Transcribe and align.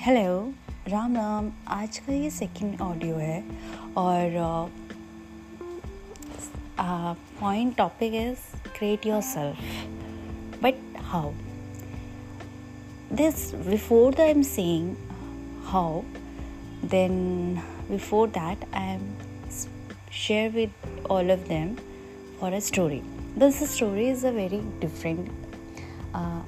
Hello 0.00 0.36
Ram 0.88 1.16
Ram 1.16 1.50
आज 1.68 1.98
का 1.98 2.12
ये 2.12 2.28
सेकंड 2.30 2.80
ऑडियो 2.80 3.16
है 3.16 3.42
और 3.98 4.36
point 7.40 7.76
topic 7.76 8.14
is 8.14 8.46
create 8.78 9.06
yourself 9.22 10.62
but 10.62 10.80
how 11.10 11.32
before 13.68 14.10
that 14.12 14.26
i'm 14.26 14.42
saying 14.54 14.88
how 15.72 15.86
then 16.96 17.62
before 17.90 18.26
that 18.40 18.68
i 18.72 18.84
am 18.96 19.06
share 20.24 20.50
with 20.58 20.92
all 21.10 21.38
of 21.38 21.48
them 21.48 21.74
for 22.38 22.54
a 22.60 22.66
story 22.70 23.02
this 23.42 23.66
story 23.74 24.12
is 24.16 24.24
a 24.24 24.32
very 24.38 24.62
different 24.80 25.28
uh, 26.14 26.40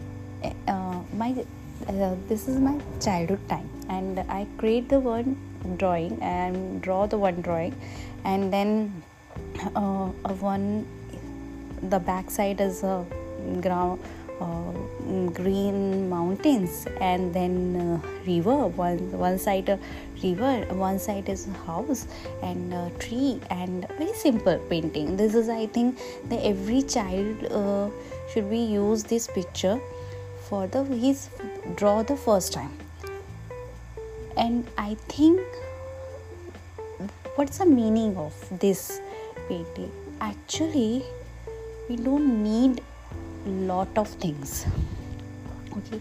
uh, 0.68 1.03
my 1.14 1.34
uh, 1.89 2.14
this 2.29 2.49
is 2.49 2.59
my 2.59 2.79
childhood 3.00 3.49
time. 3.49 3.68
And 3.89 4.18
i 4.29 4.46
create 4.59 4.89
the 4.89 5.00
one 5.00 5.36
drawing 5.77 6.21
and 6.22 6.81
draw 6.82 7.07
the 7.07 7.18
one 7.18 7.41
drawing. 7.43 7.75
And 8.25 8.53
then 8.53 9.03
uh, 9.75 10.08
one 10.50 10.86
the 11.82 11.99
back 11.99 12.31
side 12.31 12.61
is 12.61 12.82
a 12.82 13.05
ground 13.61 14.00
uh, 14.41 14.72
green 15.32 16.08
mountains. 16.08 16.86
And 17.00 17.35
then 17.35 17.77
uh, 17.77 18.08
river 18.27 18.67
one 18.67 19.13
one 19.19 19.39
side 19.39 19.69
a 19.69 19.79
river 20.22 20.64
one 20.75 20.99
side 20.99 21.29
is 21.29 21.46
house 21.67 22.07
and 22.43 22.72
a 22.72 22.91
tree 22.99 23.41
and 23.50 23.86
very 23.99 24.14
simple 24.14 24.58
painting. 24.71 25.17
This 25.17 25.35
is 25.35 25.49
i 25.49 25.67
think 25.67 25.99
that 26.29 26.44
every 26.44 26.83
child 26.83 27.44
uh, 27.50 27.91
should 28.33 28.49
be 28.50 28.58
use 28.58 29.05
this 29.05 29.27
picture 29.27 29.80
for 30.52 30.66
the 30.66 30.80
his 30.84 31.20
draw 31.76 32.02
the 32.02 32.16
first 32.22 32.52
time 32.52 32.72
and 34.36 34.66
i 34.77 34.94
think 35.08 35.40
what's 37.36 37.58
the 37.58 37.66
meaning 37.66 38.10
of 38.18 38.34
this 38.64 38.82
painting 39.48 39.90
actually 40.20 41.02
we 41.88 41.96
don't 41.96 42.42
need 42.42 42.82
lot 43.70 44.02
of 44.02 44.08
things 44.24 44.52
okay 45.78 46.00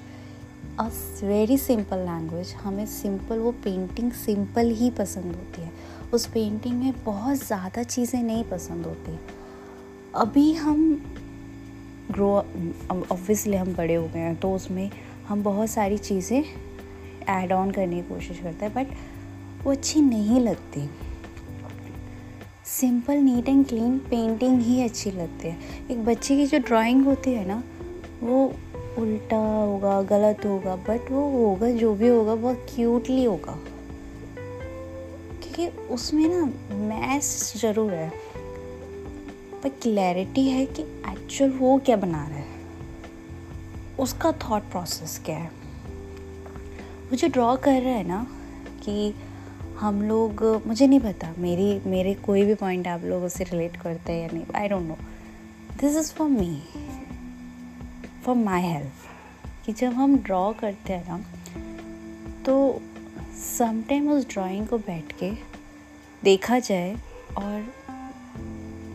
a 0.80 0.90
very 1.22 1.58
simple 1.70 2.04
language 2.12 2.54
हमें 2.64 2.86
simple 2.98 3.40
वो 3.40 3.52
painting 3.64 4.12
simple 4.26 4.70
ही 4.82 4.90
पसंद 5.00 5.36
होती 5.36 5.62
है 5.62 5.72
उस 6.14 6.26
painting 6.26 6.80
में 6.84 7.04
बहुत 7.06 7.38
ज़्यादा 7.38 7.84
चीज़ें 7.84 8.22
नहीं 8.24 8.44
पसंद 8.44 8.86
होती 8.86 9.18
अभी 10.16 10.52
हम 10.54 10.80
ग्रो 12.12 12.30
ऑब्वियसली 12.92 13.56
हम 13.56 13.74
बड़े 13.76 13.94
हो 13.96 14.08
गए 14.08 14.20
हैं 14.20 14.36
तो 14.36 14.54
उसमें 14.54 14.90
हम 15.28 15.44
बहुत 15.44 15.70
सारी 15.70 15.98
चीज़ें 15.98 16.44
ऐड 17.30 17.52
ऑन 17.54 17.72
करने 17.72 17.96
की 17.96 18.10
कोशिश 18.10 18.40
करते 18.40 18.66
हैं 18.66 18.74
बट 18.74 18.88
वो 19.64 19.72
अच्छी 19.72 20.02
नहीं 20.02 20.40
लगती। 20.40 20.90
Simple 22.66 23.18
neat 23.18 23.50
and 23.50 23.66
clean 23.68 23.98
painting 24.00 24.62
ही 24.62 24.82
अच्छी 24.84 25.12
लगती 25.12 25.48
है। 25.48 25.58
एक 25.92 26.04
बच्चे 26.06 26.36
की 26.38 26.46
जो 26.48 26.58
ड्राइंग 26.60 27.06
होती 27.06 27.32
है 27.32 27.46
ना, 27.48 27.64
वो 28.24 28.44
उल्टा 28.98 29.38
होगा, 29.38 30.02
गलत 30.02 30.46
होगा 30.46 30.76
बट 30.88 31.12
वो 31.12 31.30
होगा, 31.30 31.70
जो 31.70 31.94
भी 31.96 32.08
होगा 32.08 32.36
बहुत 32.36 32.66
क्यूटली 32.76 33.24
होगा। 33.24 33.58
क्योंकि 35.44 35.68
उसमें 35.94 36.28
ना 36.28 36.46
मैस 36.78 37.54
ज़रूर 37.58 37.92
है 37.94 38.10
पर 39.64 39.70
क्लैरिटी 39.82 40.48
है 40.50 40.66
कि 40.66 40.84
एक्चुअल 41.32 41.52
वो 41.52 41.78
क्या 41.78 41.96
बना 41.96 42.28
रहा 42.28 42.38
है? 42.38 42.46
उसका 44.00 44.32
थॉट 44.32 44.62
प्रोसेस 44.62 45.22
क्या 45.26 45.38
है? 45.38 45.52
वो 47.10 47.16
जो 47.16 47.28
ड्रॉ 47.28 47.56
कर 47.56 47.82
रहा 47.82 47.94
है 47.94 48.08
ना, 48.08 48.28
कि 48.84 49.14
हम 49.80 50.02
लोग, 50.02 50.44
मुझे 50.68 50.88
नहीं 50.88 51.00
पता, 51.00 51.34
मेरी, 51.38 51.82
मेरे 51.86 52.14
कोई 52.14 52.44
भी 52.44 52.56
पॉइंट 52.56 52.88
आप 52.88 53.02
लोग 53.04 53.24
उससे 53.24 53.44
रिलेट 53.44 53.78
करते 53.78 54.14
हैं 54.14 54.22
या 54.22 54.30
नहीं 54.34 54.44
I 54.56 54.68
don't 54.68 54.88
know 54.88 54.98
this 55.82 55.98
is 55.98 56.14
for 56.14 56.30
me 56.30 56.64
for 58.26 58.36
my 58.36 58.62
help 58.62 58.92
कि 59.66 59.74
जब 59.74 59.94
हम 59.94 60.18
ड्रॉ 60.18 60.54
करते 60.54 60.94
हैं 60.94 61.08
ना 61.08 61.20
तो 62.46 62.82
समटाइम 63.58 64.12
उस 64.12 64.30
ड्राइंग 64.30 64.68
को 64.68 64.78
बैठ 64.78 65.12
के 65.20 65.32
देखा 66.24 66.60
जाए 66.60 66.96
और 67.38 67.74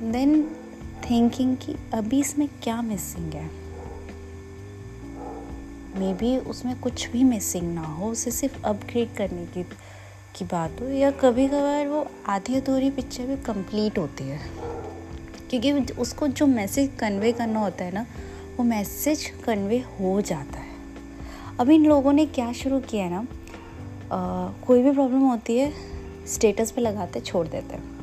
देन 0.03 0.57
थिंकिंग 1.03 1.57
कि 1.57 1.75
अभी 1.95 2.21
इसमें 2.21 2.49
क्या 2.63 2.83
मिसिंग 2.83 3.33
है? 3.33 3.51
मे 5.99 6.13
बी 6.15 6.37
उसमें 6.39 6.81
कुछ 6.81 7.11
भी 7.11 7.25
मिसिंग 7.25 7.75
ना 7.75 7.83
हो 7.83 8.11
उसे 8.11 8.31
सिर्फ़ 8.31 8.63
अपग्रेड 8.65 9.15
करने 9.17 9.47
की 9.47 9.63
की 10.35 10.45
बात 10.45 10.81
हो 10.81 10.89
या 10.89 11.11
कभी 11.11 11.49
कभार 11.49 11.87
वो 11.89 12.07
आधी 12.27 12.55
अधूरी 12.55 12.91
पिक्चर 12.91 13.27
भी 13.27 13.37
कंप्लीट 13.37 13.99
होती 13.99 14.25
है। 14.25 14.41
क्योंकि 15.51 15.95
उसको 15.95 16.29
जो 16.29 16.47
मैसेज 16.47 16.91
कन्वे 17.01 17.33
करना 17.33 17.61
होता 17.61 17.85
है 17.85 17.93
ना 17.93 18.07
वो 18.57 18.65
मैसेज 18.65 19.27
कन्वे 19.27 19.79
हो 19.79 20.21
जाता 20.21 20.59
है। 20.59 20.75
अब 21.61 21.71
इन 21.71 21.87
लोगों 21.87 22.13
ने 22.13 22.27
क्या 22.27 22.53
शुरू 22.53 22.81
किया 22.81 23.05
है 23.05 23.11
ना 23.11 23.27
आ, 24.13 24.53
कोई 24.67 24.83
भी 24.83 24.93
प्रॉब्लम 24.93 25.21
होती 25.21 25.59
है 25.59 25.73
स्टेटस 26.27 26.71
पे 26.71 26.81
लगाते 26.81 27.21
छोड़ 27.21 27.47
देते 27.49 27.75
हैं। 27.75 27.96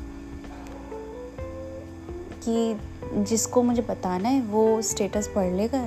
कि 2.44 3.22
जिसको 3.24 3.62
मुझे 3.62 3.82
बताना 3.82 4.28
है, 4.28 4.40
वो 4.42 4.82
स्टेटस 4.82 5.28
पढ़ 5.34 5.52
लेगा 5.52 5.80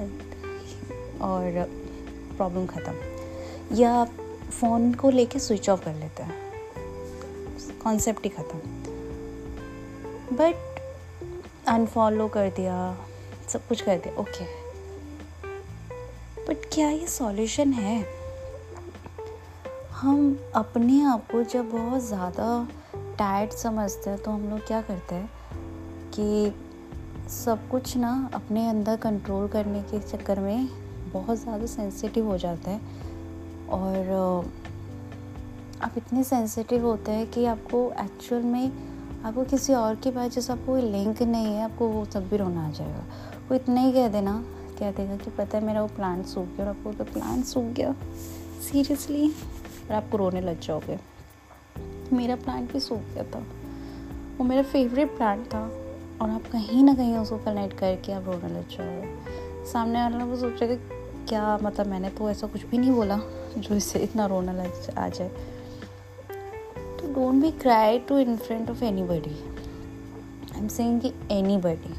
और 1.26 1.66
प्रॉब्लम 2.38 2.66
ख़त्म। 2.66 3.76
या 3.76 4.04
फ़ोन 4.52 4.94
को 4.94 5.10
लेके 5.10 5.40
स्विच 5.40 5.70
ऑफ़ 5.70 5.84
कर 5.86 5.94
लेते 5.94 6.24
हैं। 6.24 6.36
कॉन्सेप्ट 7.84 8.24
ही 8.24 8.30
ख़त्म। 8.30 8.60
बट 10.36 10.80
अनफॉलो 11.68 12.28
कर 12.28 12.50
दिया, 12.50 12.98
सब 13.50 13.68
कुछ 13.68 13.82
कर 13.82 13.98
दिया 13.98 14.22
ओके 14.22 14.46
बट 16.48 16.66
क्या 16.74 16.90
ये 16.90 17.08
सॉल्यूशन 17.08 17.74
है? 17.74 18.06
हम 19.94 20.38
अपने 20.56 21.02
आप 21.04 21.28
को 21.32 21.44
जब 21.44 21.70
बहुत 21.72 22.04
ज़्यादा 22.04 22.68
टायर्ड 23.20 23.52
समझते 23.54 24.10
हैं 24.10 24.20
तो 24.20 24.32
हम 24.32 24.50
लोग 24.50 24.60
क्या 24.68 24.82
करते 24.82 25.16
हैं? 25.16 25.30
कि 26.20 27.30
सब 27.30 27.68
कुछ 27.70 27.96
ना 27.98 28.30
अपने 28.34 28.68
अंदर 28.70 28.96
कंट्रोल 28.98 29.48
करने 29.48 29.82
के 29.82 30.00
चक्कर 30.00 30.40
में 30.40 30.68
बहुत 31.14 31.38
ज़्यादा 31.38 31.66
सेंसिटिव 31.66 32.26
हो 32.26 32.38
जाता 32.38 32.72
है। 32.72 32.80
और 33.70 34.52
आप 35.84 35.94
इतने 35.98 36.24
सेंसिटिव 36.24 36.86
होते 36.86 37.12
हैं 37.12 37.30
कि 37.32 37.46
आपको 37.46 37.92
एक्चुअल 38.00 38.44
में 38.44 38.72
आपको 39.26 39.44
किसी 39.44 39.74
और 39.74 39.96
के 39.96 40.12
पास 40.12 40.32
जैसा 40.32 40.56
कोई 40.56 40.82
लिंक 40.82 41.22
नहीं 41.22 41.46
है, 41.46 41.64
आपको 41.64 41.88
वो 41.88 42.06
सब 42.06 42.30
भी 42.30 42.38
रोना 42.38 42.68
आ 42.68 42.72
जाएगा। 42.72 43.04
वो 43.50 43.56
इतना 43.56 43.82
ही 43.82 43.92
कह 43.94 44.08
देना, 44.08 44.44
कह 44.80 44.92
देगा 44.92 45.16
कि 45.16 45.32
पता 45.32 45.58
है 45.58 45.64
मेरा 45.66 45.82
वो 45.82 45.88
प्लांट 45.88 46.26
सूख 46.26 46.48
गया 46.48 46.66
और 46.66 46.70
आपको 46.70 46.94
तो 46.94 47.04
प्लांट 47.04 47.46
सूख 47.46 47.66
गया? 47.74 47.96
सीरियसली 48.62 49.30
और 49.30 49.92
आपको 49.92 50.18
रोने 50.18 50.42
लग 50.42 50.60
जाओगे। 50.60 51.00
मेरा 52.14 52.36
प्लांट 52.36 52.72
भी 52.74 52.80
सूख 52.80 53.02
गया 53.14 53.24
था। 53.24 53.44
वो 54.38 54.44
मेरा 54.44 54.64
फेवरेट 54.64 55.16
प्लांट 55.18 55.46
था। 55.46 55.70
कहीं 56.48 56.84
ना 56.84 56.94
कहीं 56.94 57.18
उसको 57.18 57.38
कनेक्ट 57.38 57.78
करके 57.78 58.12
आप 58.12 58.26
रोने 58.26 58.50
लग 58.50 58.68
जाओगे 58.70 59.66
सामने 59.72 60.02
वाला 60.02 60.26
वो 60.26 60.36
सोचेगा 60.36 60.76
क्या 61.26 61.58
मतलब 61.64 61.88
मैंने 61.88 62.10
तो 62.10 62.30
ऐसा 62.30 62.48
कुछ 62.48 62.66
भी 62.66 62.78
नहीं 62.78 62.92
बोला 62.92 63.20
जो 63.58 63.76
इससे 63.76 64.00
इतना 64.00 64.26
रोना 64.26 64.52
लग 64.52 64.90
आ 64.98 65.08
जाए। 65.10 65.30
तो 66.98 67.14
don't 67.14 67.42
be 67.42 67.52
cry 67.52 68.00
to 68.00 68.18
in 68.18 68.38
front 68.38 68.70
of 68.70 68.84
anybody 69.04 69.36
I 70.54 70.60
am 70.60 70.68
saying 70.68 71.02
कि 71.02 71.14
एनी 71.32 71.58
बडी 71.58 71.94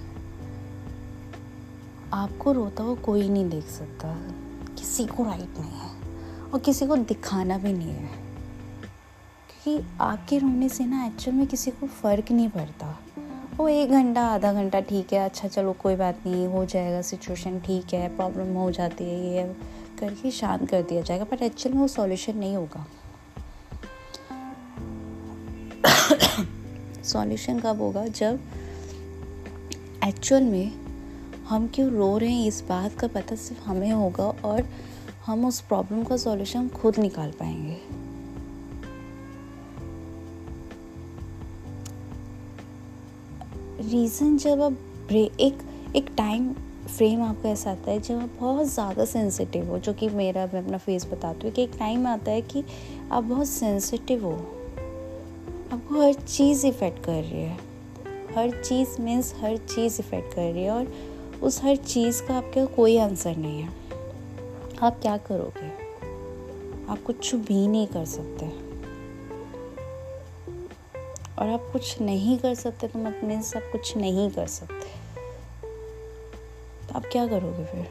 आपको 2.12 2.52
रोता 2.52 2.82
हुआ 2.82 2.94
कोई 2.94 3.28
नहीं 3.28 3.48
देख 3.50 3.64
सकता। 3.64 4.14
किसी 4.74 5.06
को 5.06 5.24
राइट 5.24 5.58
नहीं 5.58 5.70
है 5.70 5.90
और 6.52 6.60
किसी 6.60 6.86
को 6.86 6.96
दिखाना 6.96 7.58
भी 7.58 7.72
नहीं 7.72 7.92
है। 7.92 8.10
क्योंकि 9.48 9.86
आपके 10.00 10.38
रोने 10.38 10.68
से 10.68 10.86
ना 10.86 11.04
एक्चुअल 11.06 11.36
में 11.36 11.46
किसी 11.46 11.70
को 11.70 11.86
फ़र्क 11.86 12.32
नहीं 12.32 12.48
पड़ता। 12.48 12.98
वो 13.58 13.68
एक 13.68 13.90
घंटा, 13.90 14.22
आधा 14.22 14.52
घंटा 14.52 14.80
ठीक 14.80 15.12
है 15.12 15.18
अच्छा 15.18 15.48
चलो 15.48 15.72
कोई 15.72 15.96
बात 15.96 16.18
नहीं, 16.26 16.46
हो 16.46 16.64
जाएगा 16.64 17.00
सिचुएशन 17.02 17.58
ठीक 17.60 17.94
है 17.94 18.08
प्रॉब्लम 18.16 18.54
हो 18.54 18.70
जाती 18.72 19.04
है, 19.04 19.34
ये 19.34 19.44
करके 20.00 20.30
शांत 20.30 20.68
कर 20.70 20.82
दिया 20.82 21.02
जाएगा 21.02 21.24
बट 21.24 21.42
एक्चुअल 21.42 21.74
में 21.74 21.80
वो 21.82 21.88
सॉल्यूशन 21.88 22.36
नहीं 22.38 22.56
होगा। 22.56 22.86
सॉल्यूशन 27.04 27.60
कब 27.60 27.80
होगा? 27.80 28.06
जब 28.06 28.40
एक्चुअल 30.04 30.42
में 30.42 30.72
हम 31.48 31.68
क्यों 31.74 31.90
रो 31.90 32.16
रहे 32.18 32.30
हैं 32.30 32.46
इस 32.46 32.62
बात 32.68 32.98
का 33.00 33.06
पता 33.06 33.36
सिर्फ़ 33.36 33.64
हमें 33.64 33.90
होगा 33.92 34.24
और 34.24 34.68
हम 35.26 35.44
उस 35.46 35.60
प्रॉब्लम 35.60 36.04
का 36.04 36.16
सॉल्यूशन 36.16 36.68
खुद 36.68 36.98
निकाल 36.98 37.30
पाएँगे। 37.30 38.07
रीज़न 43.80 44.38
जब 44.38 44.62
आप 44.62 44.72
ब्रेक 45.08 45.40
एक 45.40 45.58
एक 45.96 46.06
टाइम 46.16 46.52
फ्रेम 46.96 47.22
आपका 47.22 47.48
ऐसा 47.48 47.70
आता 47.70 47.90
है 47.90 48.00
जब 48.00 48.14
आप 48.14 48.30
बहुत 48.40 48.66
ज़्यादा 48.66 49.04
सेंसिटिव 49.04 49.68
हो, 49.68 49.78
जो 49.78 49.92
कि 49.92 50.08
मेरा, 50.08 50.46
मैं 50.54 50.64
अपना 50.64 50.78
फेस 50.78 51.06
बताती 51.06 51.46
हूँ 51.46 51.54
कि 51.54 51.62
एक 51.62 51.70
टाइम 51.78 52.06
आता 52.06 52.30
है 52.30 52.42
कि 52.42 52.64
आप 53.12 53.24
बहुत 53.24 53.46
सेंसिटिव 53.46 54.24
हो। 54.24 54.32
आपको 55.72 56.02
हर 56.02 56.12
चीज़ 56.12 56.66
इफ़ेक्ट 56.66 57.04
कर 57.04 57.22
रही 57.22 57.42
है। 57.42 57.58
हर 58.34 58.62
चीज़ 58.62 59.00
मीन्स 59.00 59.34
हर 59.40 59.56
चीज़ 59.56 60.00
इफ़ेक्ट 60.00 60.34
कर 60.34 60.52
रही 60.52 60.64
है 60.64 60.70
और 60.70 60.92
उस 61.42 61.64
हर 61.64 61.76
चीज़ 61.76 62.22
का 62.22 62.34
आपके 62.34 62.66
कोई 62.66 62.98
आंसर 62.98 63.36
नहीं 63.36 63.60
है। 63.60 63.68
आप 64.82 65.00
क्या 65.02 65.16
करोगे? 65.16 65.70
आप 66.92 67.02
कुछ 67.02 67.34
भी 67.34 67.68
नहीं 67.68 67.86
कर 67.86 68.04
सकते। 68.04 68.57
और 71.38 71.48
आप 71.48 71.68
कुछ 71.72 72.00
नहीं 72.00 72.38
कर 72.38 72.54
सकते 72.54 72.88
तो 72.88 72.98
मत 72.98 73.20
मीन्स 73.24 73.56
आप 73.56 73.62
कुछ 73.72 73.96
नहीं 73.96 74.30
कर 74.30 74.46
सकते। 74.46 74.86
तो 76.88 76.94
आप 76.94 77.04
क्या 77.12 77.26
करोगे 77.26 77.64
फिर? 77.64 77.86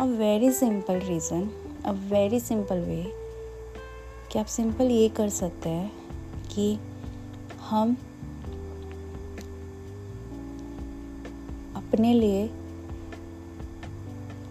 A 0.00 0.04
very 0.04 0.50
simple 0.50 0.98
reason 0.98 1.50
a 1.84 1.92
very 2.10 2.40
simple 2.40 2.78
way 2.78 3.02
कि 4.32 4.38
आप 4.38 4.46
सिंपल 4.46 4.90
ये 4.90 5.08
कर 5.08 5.28
सकते 5.28 5.68
हैं 5.68 5.92
कि 6.54 6.78
हम 7.60 7.96
अपने 11.76 12.12
लिए 12.14 12.46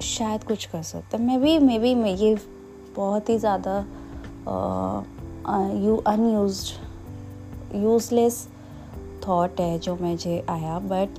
शायद 0.02 0.44
कुछ 0.44 0.66
कर 0.66 0.84
सकता 0.84 1.18
मैं 1.18 1.40
भी, 1.42 1.58
मे 1.60 1.80
बी 1.80 1.96
मैं 1.96 2.16
ये 2.16 2.36
बहुत 2.96 3.30
ही 3.30 3.38
ज़्यादा 3.38 3.80
यू 5.57 5.98
अनयूज 5.98 6.72
यूजलेस 7.75 8.48
थॉट 9.28 9.60
है 9.60 9.80
जो 9.80 9.96
मुझे 9.96 10.46
आया 10.50 10.80
बट 10.80 11.10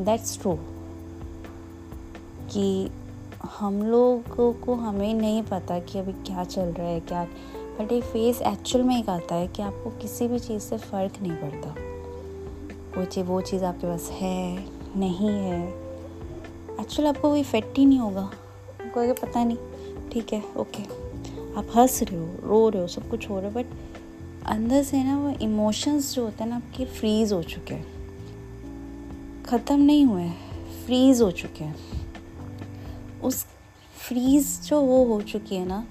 दैट्स 0.00 0.40
ट्रू 0.40 0.58
कि 2.52 2.90
हम 3.58 3.82
लोगों 3.82 4.52
को 4.52 4.74
हमें 4.74 5.14
नहीं 5.14 5.42
पता 5.42 5.78
कि 5.78 5.98
अभी 5.98 6.12
क्या 6.12 6.44
चल 6.44 6.62
रहा 6.62 6.86
है, 6.86 7.00
क्या 7.00 7.24
बट 7.80 7.92
ये 7.92 8.00
फेस 8.00 8.42
एक्चुअल 8.42 8.84
में 8.84 8.98
एक 8.98 9.08
आता 9.08 9.34
है 9.34 9.48
कि 9.48 9.62
आपको 9.62 9.90
किसी 9.90 10.28
भी 10.28 10.38
चीज़ 10.38 10.62
से 10.62 10.78
फ़र्क 10.78 11.12
नहीं 11.22 11.32
पड़ता। 11.32 11.74
कोई 12.94 13.04
चीज़, 13.04 13.26
वो 13.26 13.40
चीज़ 13.40 13.64
आपके 13.64 13.86
पास 13.86 14.08
है, 14.10 14.64
नहीं 14.96 15.28
है। 15.28 15.68
एक्चुअल 16.80 17.08
आपको 17.08 17.28
वो 17.28 17.36
इफ़ेक्ट 17.36 17.78
ही 17.78 17.86
नहीं 17.86 17.98
होगा। 17.98 18.22
आपको 18.22 19.26
पता 19.26 19.44
नहीं। 19.44 19.56
ठीक 20.12 20.32
है 20.32 20.42
ओके 20.56 21.01
आप 21.56 21.66
हंस 21.76 22.02
रहे 22.02 22.18
हो, 22.18 22.26
रो 22.42 22.68
रहे 22.68 22.82
हो, 22.82 22.88
सब 22.88 23.08
कुछ 23.10 23.28
हो 23.30 23.38
रहा 23.40 23.48
है 23.48 23.54
बट 23.54 24.46
अंदर 24.46 24.82
से 24.82 25.02
ना 25.04 25.18
वो 25.18 25.30
इमोशंस 25.42 26.14
जो 26.14 26.24
होते 26.24 26.42
हैं 26.44 26.50
ना 26.50 26.56
आपके 26.56 26.84
फ्रीज 26.84 27.32
हो 27.32 27.42
चुके 27.42 27.74
हैं। 27.74 29.44
ख़त्म 29.44 29.80
नहीं 29.80 30.04
हुए 30.06 30.28
फ्रीज 30.86 31.20
हो 31.22 31.30
चुके 31.30 31.64
हैं। 31.64 33.20
उस 33.20 33.44
फ्रीज 33.98 34.58
जो 34.60 34.80
वो 34.80 35.04
हो 35.04 35.20
चुकी 35.22 35.56
है 35.56 35.66
ना, 35.66 35.84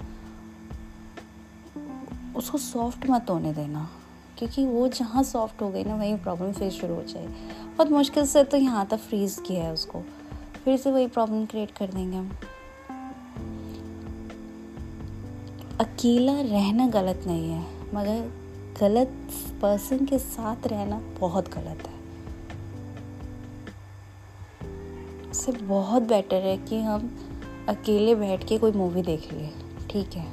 उसको 2.36 2.58
सॉफ्ट 2.58 3.08
मत 3.10 3.30
होने 3.30 3.52
देना, 3.52 3.88
क्योंकि 4.38 4.66
वो 4.66 4.86
जहाँ 4.88 5.22
सॉफ्ट 5.24 5.62
हो 5.62 5.70
गई 5.70 5.84
ना, 5.84 5.94
वहीं 5.94 6.16
प्रॉब्लम 6.18 6.52
फिर 6.52 6.70
शुरू 6.70 6.94
हो 6.94 7.02
जाए 7.04 7.26
बहुत 7.26 7.90
मुश्किल 7.90 8.26
से 8.26 8.44
तो 8.44 8.56
यहाँ 8.56 8.86
तक 8.86 8.98
फ्रीज 9.00 9.36
किया 9.46 9.64
है 9.64 9.72
उसको। 9.72 10.02
फिर 10.64 10.76
से 10.76 10.90
वही 10.92 11.06
प्रॉब्लम 11.08 11.44
क्रिएट 11.46 11.70
कर 11.70 11.86
देंगे 11.86 12.16
हम। 12.16 12.30
अकेला 16.02 16.32
रहना 16.40 16.86
गलत 16.88 17.24
नहीं 17.26 17.50
है, 17.50 17.60
मगर 17.94 18.30
गलत 18.80 19.12
पर्सन 19.62 20.04
के 20.06 20.18
साथ 20.18 20.66
रहना 20.66 21.00
बहुत 21.20 21.48
गलत 21.48 21.82
है। 21.86 22.00
इससे 25.30 25.52
बहुत 25.52 26.02
बेटर 26.02 26.42
है 26.42 26.56
कि 26.58 26.80
हम 26.80 27.08
अकेले 27.68 28.14
बैठ 28.14 28.46
के 28.48 28.58
कोई 28.58 28.72
मूवी 28.72 29.02
देख 29.02 29.32
ले 29.32 29.48
ठीक 29.90 30.16
है? 30.16 30.26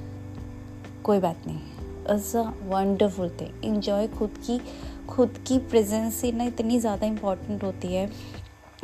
कोई 1.03 1.19
बात 1.19 1.47
नहीं। 1.47 2.15
Is 2.15 2.35
a 2.37 2.43
wonderful 2.69 3.29
thing 3.41 3.65
enjoy 3.65 4.07
खुद 4.17 4.41
की 4.47 4.59
खुद 5.07 5.37
की 5.47 5.57
प्रेजेंस 5.69 6.23
ना 6.25 6.43
इतनी 6.43 6.79
ज़्यादा 6.79 7.07
इंपॉर्टेंट 7.07 7.63
होती 7.63 7.93
है, 7.93 8.09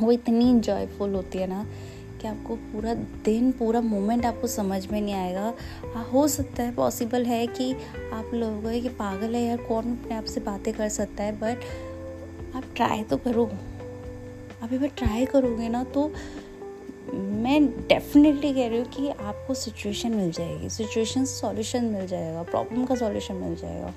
वो 0.02 0.12
इतनी 0.12 0.50
इन्जॉयफुल 0.50 1.16
होती 1.16 1.38
है 1.38 1.48
ना 1.48 1.66
कि 2.26 2.30
आपको 2.30 2.56
पूरा 2.56 2.94
दिन 3.26 3.52
पूरा 3.52 3.82
मोमेंट 3.82 4.26
आपको 4.26 4.48
समझ 4.48 4.86
में 4.88 5.02
नहीं 5.02 5.14
आएगा। 5.14 5.54
आ, 5.96 6.02
हो 6.04 6.28
सकता 6.28 6.64
है 6.64 6.74
पॉसिबल 6.76 7.26
है 7.26 7.46
कि 7.48 7.72
आप 8.14 8.32
लोगों 8.34 8.82
कि 8.82 8.90
पागल 8.90 9.36
है 9.36 9.42
यार 9.44 9.58
कौन 9.58 9.92
अपने 9.92 10.16
आप 10.16 10.26
से 10.26 10.42
बातें 10.42 10.74
कर 10.74 10.90
सकता 10.90 11.24
है? 11.24 11.32
बट 11.32 12.56
आप 12.56 12.64
ट्राई 12.76 13.04
तो 13.04 13.18
करो 13.18 13.46
आप 14.64 14.74
एक 14.74 14.80
बार 14.80 14.90
ट्राई 14.98 15.26
करोगे 15.26 15.70
ना 15.70 15.84
तो 15.84 16.12
मैं 17.14 17.66
डेफिनेटली 17.88 18.54
कह 18.54 18.68
रही 18.68 18.78
हूँ 18.78 18.86
कि 18.86 19.10
आपको 19.10 19.54
सिचुएशन 19.54 20.12
मिल 20.12 20.32
जाएगी। 20.32 20.70
सिचुएशन 20.70 21.26
सॉल्यूशन 21.26 21.86
मिल 21.86 22.08
जाएगा 22.08 22.44
प्रॉब्लम 22.44 22.86
का 22.86 22.96
सॉल्यूशन 22.96 23.36
मिल 23.36 23.56
जाएगा। 23.56 23.94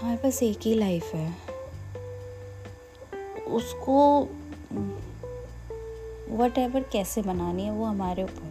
हमारे 0.00 0.16
पास 0.16 0.42
एक 0.42 0.58
ही 0.62 0.74
लाइफ 0.74 1.14
है। 1.14 1.50
उसको 3.48 4.28
वट 6.30 6.58
एवर 6.58 6.82
कैसे 6.92 7.22
बनानी 7.22 7.64
है 7.64 7.70
वो 7.70 7.84
हमारे 7.84 8.22
ऊपर 8.22 8.49